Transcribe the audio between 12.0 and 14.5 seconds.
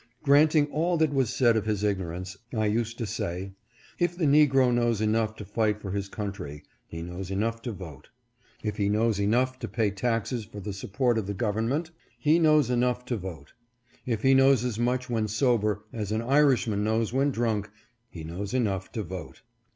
he knows enough to vote; if he